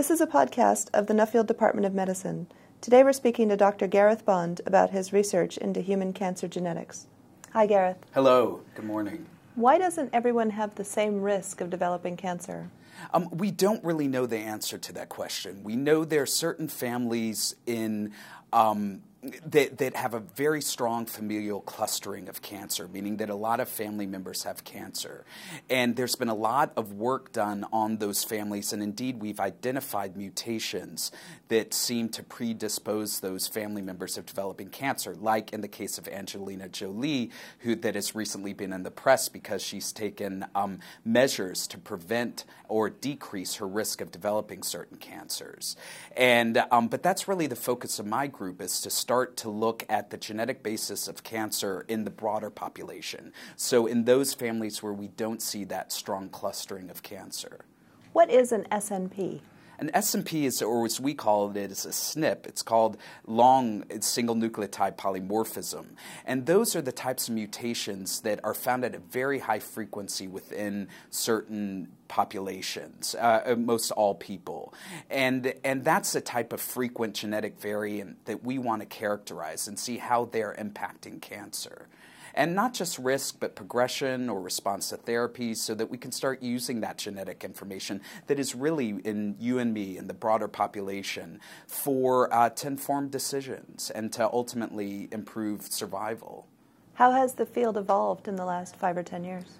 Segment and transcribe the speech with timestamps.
[0.00, 2.46] This is a podcast of the Nuffield Department of Medicine.
[2.80, 3.86] Today we're speaking to Dr.
[3.86, 7.06] Gareth Bond about his research into human cancer genetics.
[7.52, 7.98] Hi, Gareth.
[8.14, 9.26] Hello, good morning.
[9.56, 12.70] Why doesn't everyone have the same risk of developing cancer?
[13.12, 15.62] Um, we don't really know the answer to that question.
[15.62, 18.14] We know there are certain families in
[18.54, 23.60] um, that, that have a very strong familial clustering of cancer, meaning that a lot
[23.60, 25.24] of family members have cancer.
[25.68, 30.16] And there's been a lot of work done on those families, and indeed, we've identified
[30.16, 31.12] mutations
[31.48, 36.08] that seem to predispose those family members of developing cancer, like in the case of
[36.08, 41.66] Angelina Jolie, who that has recently been in the press because she's taken um, measures
[41.66, 45.76] to prevent or decrease her risk of developing certain cancers.
[46.16, 49.84] And um, but that's really the focus of my group is to start to look
[49.88, 53.32] at the genetic basis of cancer in the broader population.
[53.56, 57.64] So, in those families where we don't see that strong clustering of cancer.
[58.12, 59.40] What is an SNP?
[59.80, 62.46] An SNP is, or as we call it, is a SNP.
[62.46, 65.86] It's called long single nucleotide polymorphism.
[66.26, 70.28] And those are the types of mutations that are found at a very high frequency
[70.28, 74.74] within certain populations, uh, uh most all people.
[75.08, 79.78] And, and that's the type of frequent genetic variant that we want to characterize and
[79.78, 81.88] see how they're impacting cancer
[82.34, 86.42] and not just risk, but progression or response to therapy, so that we can start
[86.42, 91.40] using that genetic information that is really in you and me and the broader population
[91.66, 96.46] for uh, to inform decisions and to ultimately improve survival.
[96.94, 99.58] How has the field evolved in the last five or ten years?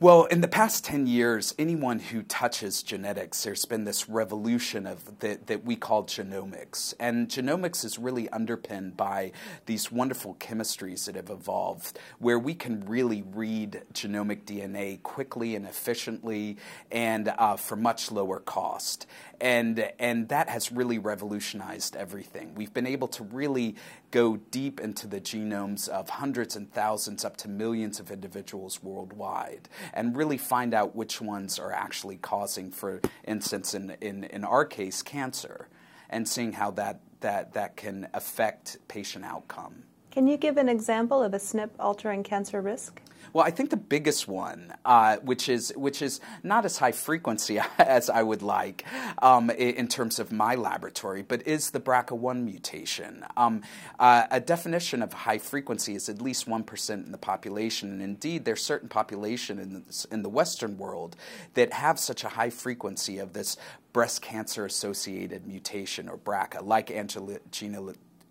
[0.00, 5.18] Well, in the past 10 years, anyone who touches genetics, there's been this revolution of
[5.18, 6.94] the, that we call genomics.
[7.00, 9.32] And genomics is really underpinned by
[9.66, 15.66] these wonderful chemistries that have evolved where we can really read genomic DNA quickly and
[15.66, 16.58] efficiently
[16.92, 19.04] and uh, for much lower cost.
[19.40, 22.54] And, and that has really revolutionized everything.
[22.54, 23.74] We've been able to really
[24.12, 29.68] go deep into the genomes of hundreds and thousands up to millions of individuals worldwide
[29.92, 34.64] and really find out which ones are actually causing, for instance, in, in, in our
[34.64, 35.68] case, cancer,
[36.10, 39.84] and seeing how that, that, that can affect patient outcome.
[40.10, 43.00] Can you give an example of a SNP altering cancer risk?
[43.32, 47.60] Well, I think the biggest one, uh, which is which is not as high frequency
[47.78, 48.84] as I would like
[49.22, 53.24] um, in terms of my laboratory, but is the BRCA1 mutation.
[53.36, 53.62] Um,
[53.98, 58.02] uh, a definition of high frequency is at least one percent in the population, and
[58.02, 61.16] indeed, there's certain population in the, in the Western world
[61.54, 63.56] that have such a high frequency of this
[63.92, 67.40] breast cancer associated mutation or BRCA, like Angelina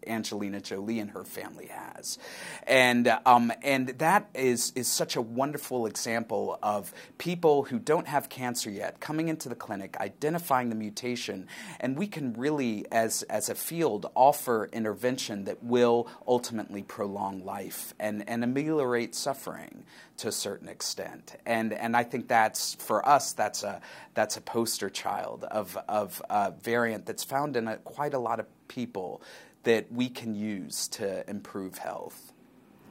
[0.07, 2.17] Angelina Jolie and her family has.
[2.63, 8.29] And, um, and that is, is such a wonderful example of people who don't have
[8.29, 11.47] cancer yet coming into the clinic, identifying the mutation,
[11.79, 17.93] and we can really, as, as a field, offer intervention that will ultimately prolong life
[17.99, 19.83] and, and ameliorate suffering
[20.17, 21.35] to a certain extent.
[21.45, 23.81] And, and I think that's, for us, that's a,
[24.13, 28.39] that's a poster child of, of a variant that's found in a, quite a lot
[28.39, 29.21] of people
[29.67, 32.31] that we can use to improve health.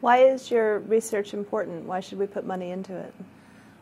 [0.03, 1.87] Why is your research important?
[1.87, 3.15] Why should we put money into it?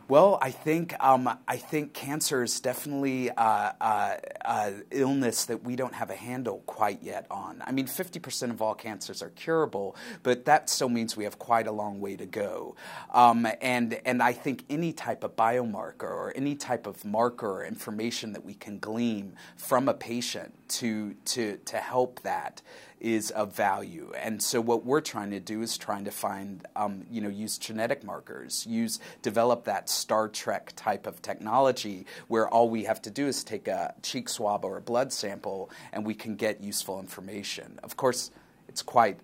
[0.07, 5.75] Well, I think um, I think cancer is definitely uh, uh, uh, illness that we
[5.75, 7.63] don't have a handle quite yet on.
[7.65, 11.39] I mean, fifty percent of all cancers are curable, but that still means we have
[11.39, 12.75] quite a long way to go.
[13.15, 17.65] Um, and and I think any type of biomarker or any type of marker or
[17.65, 22.61] information that we can glean from a patient to to to help that
[22.99, 24.11] is of value.
[24.17, 27.57] And so what we're trying to do is trying to find, um, you know, use
[27.57, 33.11] genetic markers, use develop that Star Trek type of technology where all we have to
[33.11, 36.99] do is take a cheek swab or a blood sample and we can get useful
[36.99, 37.79] information.
[37.83, 38.31] Of course,
[38.67, 39.19] it's quite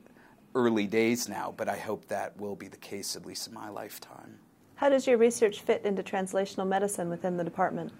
[0.53, 3.69] early days now, but I hope that will be the case at least in my
[3.69, 4.39] lifetime.
[4.75, 7.91] How does your research fit into translational medicine within the department?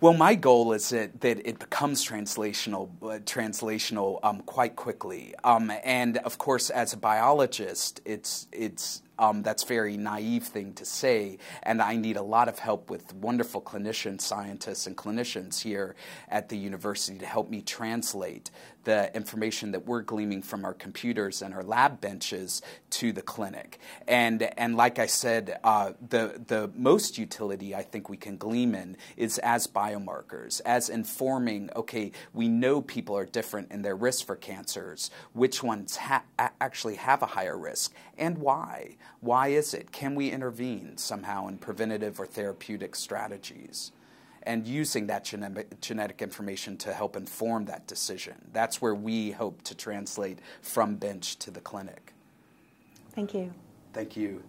[0.00, 5.34] Well, my goal is that, that it becomes translational, uh, translational um, quite quickly.
[5.44, 10.84] Um, and of course, as a biologist, it's it's um, that's very naive thing to
[10.84, 15.94] say, and I need a lot of help with wonderful clinicians, scientists, and clinicians here
[16.28, 18.50] at the university to help me translate
[18.84, 23.78] the information that we're gleaming from our computers and our lab benches to the clinic.
[24.08, 28.74] And, and like I said, uh, the, the most utility I think we can glean
[28.74, 34.26] in is as biomarkers, as informing, okay, we know people are different in their risk
[34.26, 38.96] for cancers, which ones ha- actually have a higher risk, and why.
[39.20, 39.92] Why is it?
[39.92, 43.92] Can we intervene somehow in preventative or therapeutic strategies?
[44.44, 48.34] and using that genetic, genetic information to help inform that decision.
[48.52, 52.14] That's where we hope to translate from bench to the clinic.
[53.14, 53.52] Thank you.
[53.92, 54.42] Thank you.